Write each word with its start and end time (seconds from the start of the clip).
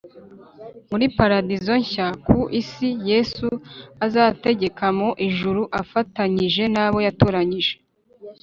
muri 0.89 1.05
paradizo 1.17 1.73
nshya 1.83 2.07
ku 2.27 2.37
isi 2.61 2.89
Yesu 3.11 3.47
azategekera 4.05 4.87
mu 4.97 5.09
ijuru 5.27 5.61
afatanyije 5.81 6.63
nabo 6.75 6.97
yatoranyije 7.07 7.73